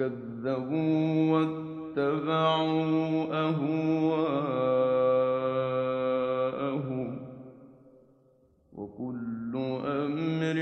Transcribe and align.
وكذبوا 0.00 1.32
واتبعوا 1.32 3.26
أهواءهم 3.48 3.90
وكل 8.72 9.52
أمر 9.84 10.58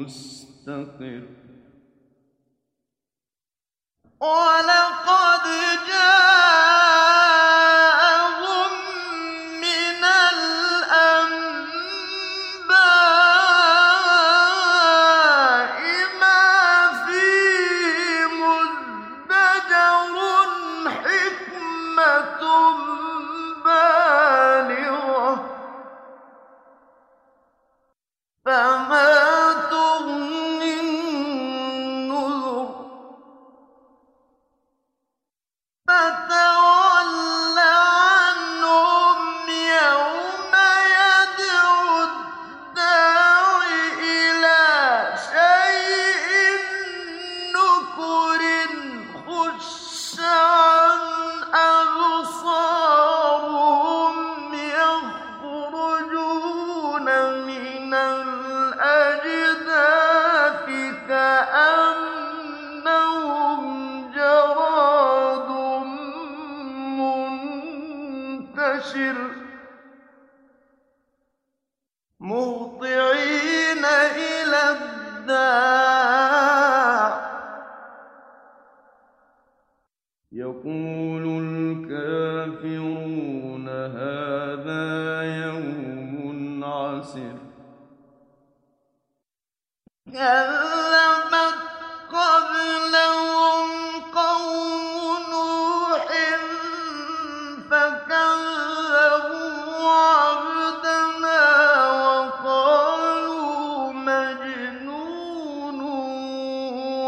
مستقر. 0.00 1.22
ولقد 4.20 5.75
عسر 86.96 87.36
كذبت 90.12 91.58
قبلهم 92.12 93.68
قوم 94.14 95.20
نوح 95.30 96.08
فكذبوا 97.70 99.50
عبدنا 99.90 101.42
وقالوا 102.06 103.92
مجنون 103.92 105.80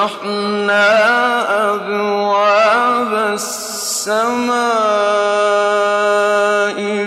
ففتحنا 0.00 1.74
أبواب 1.74 3.12
السماء 3.34 4.50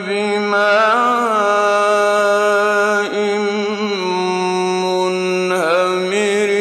بماء 0.08 1.14
منهمر 4.86 6.52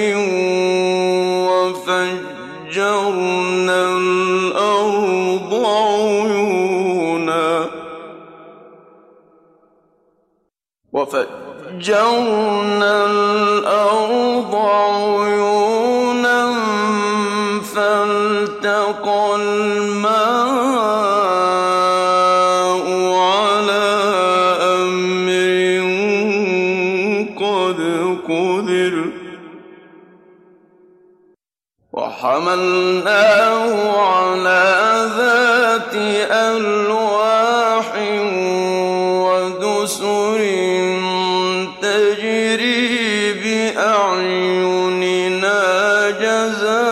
وفجرنا 1.53 2.99
الأرض 3.97 5.51
عيونا 5.65 7.47
وفجرنا 10.93 12.25
الأرض 13.07 14.53
عيونا 14.55 15.52
قدر 28.29 28.95
وحملناه 31.93 33.73
على 34.01 34.65
ذات 35.17 35.95
ألواح 36.31 37.89
ودسر 39.27 40.41
تجري 41.83 43.33
بأعيننا 43.43 44.81
جزاء 46.11 46.83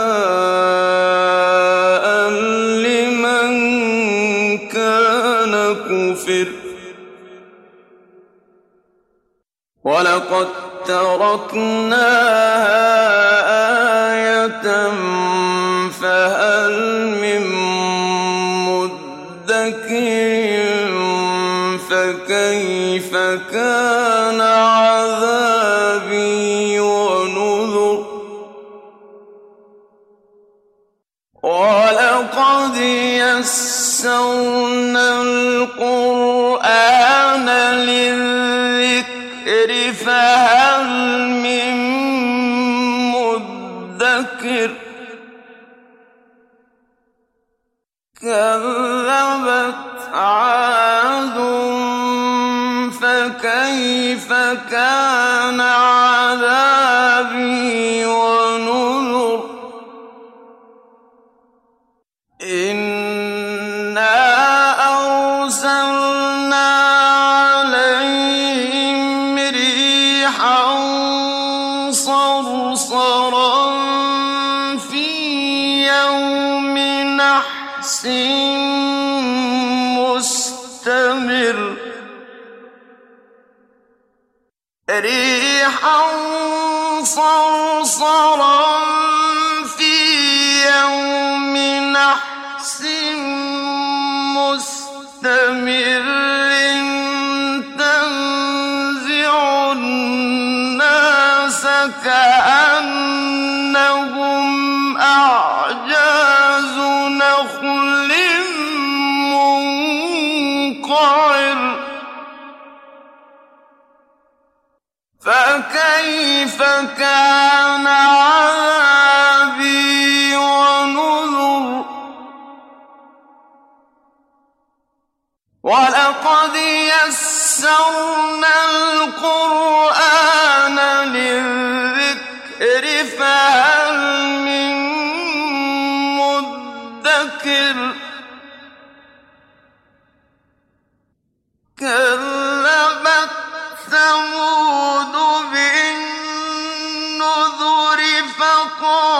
لمن 2.84 3.48
كان 4.58 5.52
كفر. 5.88 6.48
ولقد 9.84 10.69
تركناها 10.86 12.40
آية 14.12 14.90
فهل 15.90 16.74
من 17.22 17.42
مدكر 18.66 20.20
فكيف 21.90 23.12
كان 23.52 24.40
عذابي 24.40 25.80
ونذر 26.80 28.00
ولقد 31.42 32.76
يسرنا 33.40 34.60
إنا 62.50 62.89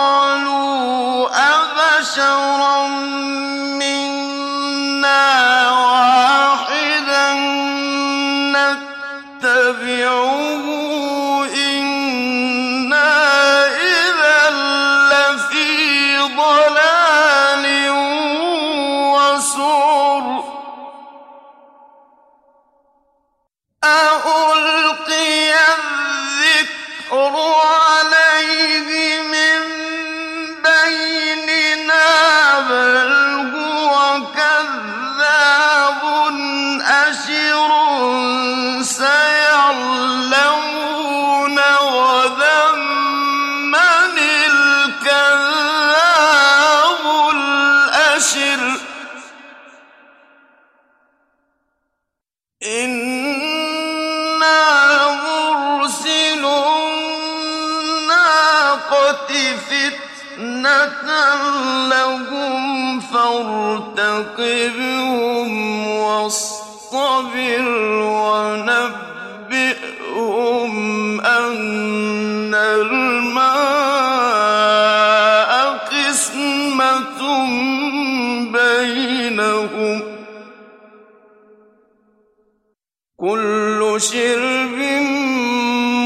قالوا 0.00 1.29
أبشرا 1.29 2.70
إِنَّا 52.61 54.53
مُرْسِلُو 55.25 56.61
النَّاقَةِ 57.81 59.31
فِتْنَةً 59.57 61.05
لَّهُمْ 61.89 63.01
فَارْتَقِبْهُمْ 63.01 64.41
وَاصْطَبِرْ 65.89 67.65
وَنَبِّئْهُمْ 68.29 69.11
أَنَّ 71.21 72.55
الْمَاءَ 72.55 73.51
قِسْمَةٌ 75.93 77.21
كل 83.21 83.97
شرب 83.99 84.79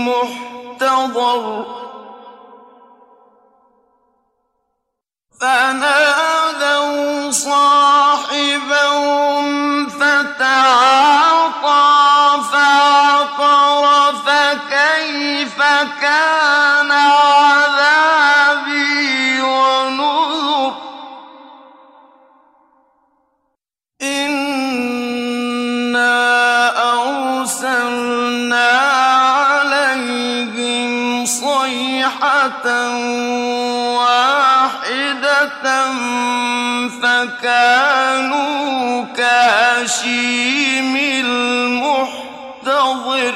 محتضر. 0.06 1.64
فنادوا 5.40 7.30
صاحبهم 7.30 7.73
واحدة 33.96 35.64
فكانوا 37.02 39.04
كهشيم 39.16 40.96
المحتضر 41.26 43.34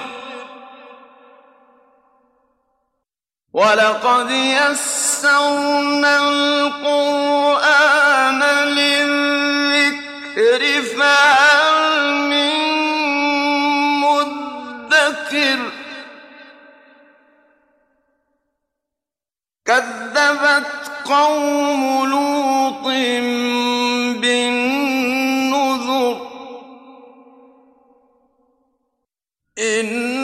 ولقد 3.52 4.30
يسرنا 4.30 6.16
القرآن 6.28 8.42
للذكر 8.68 10.62
فهل 10.98 11.37
قوم 21.08 22.06
لوط 22.10 22.84
بالنذر 24.20 25.88
إن 29.58 30.17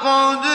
لقد 0.00 0.49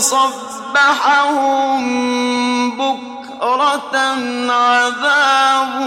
صبحهم 0.00 1.86
بكرة 2.70 3.96
عذاب 4.52 5.80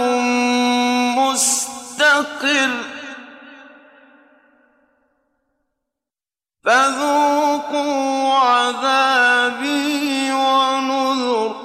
مستقر. 1.18 2.72
فذوقوا 6.66 8.34
عذابي 8.34 10.32
ونذر. 10.32 11.56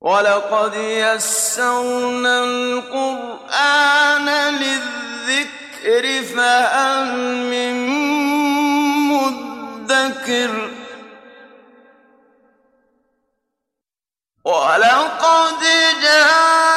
ولقد 0.00 0.74
يسرنا 0.74 2.44
القرآن 2.44 4.28
للذكر 4.54 6.22
فهل 6.36 7.16
من 7.50 8.09
مدكر 9.90 10.70
ولقد 14.44 15.60
جاء 16.02 16.69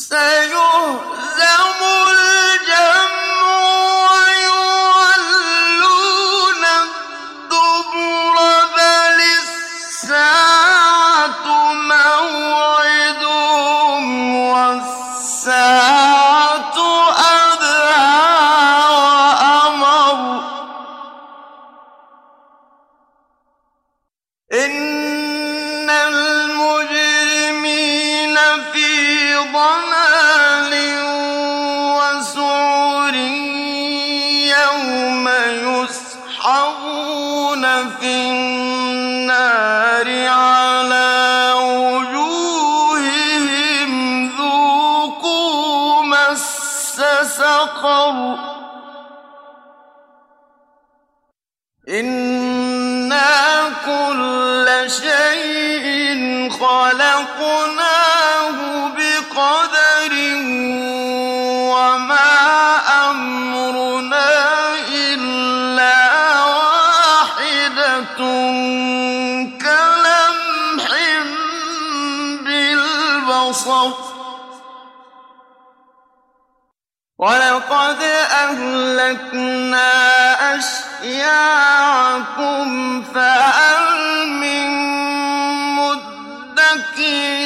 Say 0.00 0.48
ضلال 29.52 30.72
وسعر 31.96 33.14
يوم 34.58 35.26
يسحبون 36.46 37.64
في 37.88 38.12
النار 38.30 40.08
على 40.28 41.52
وجوههم 41.90 43.12
ذوقوا 44.38 46.02
مس 46.02 46.46
سقر. 47.36 48.16
إنا 51.88 53.30
كل 53.86 54.66
شيء 54.90 55.90
خلقناه 56.50 57.89
أشياعكم 81.10 82.68
فهل 83.02 84.28
من 84.28 84.68
مدكر 85.76 87.40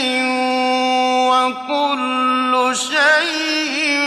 وكل 1.31 2.53
شيء 2.77 4.01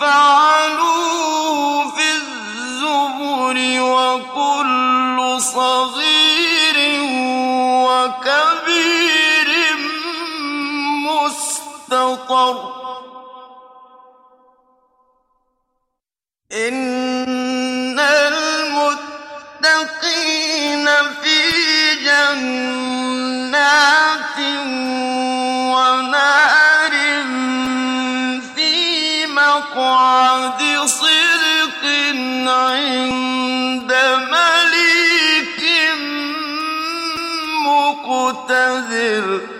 فعلوه 0.00 1.90
في 1.96 2.08
الزبر 2.16 3.56
وكل 3.80 5.18
صغير 5.40 6.76
وكبير 7.88 9.48
مستطر. 11.08 12.56
إن 16.52 16.85
عند 32.48 33.92
مليك 34.32 35.62
مقتدر. 37.66 39.55